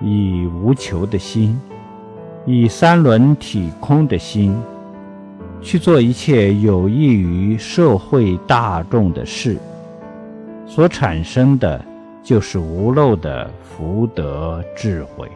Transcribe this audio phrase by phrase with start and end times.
[0.00, 1.58] 以无求的心
[2.46, 4.54] 以三轮体空的心
[5.62, 9.56] 去做一切有益于社会大众的事
[10.66, 11.82] 所产生的
[12.22, 15.30] 就是无漏的福德智慧。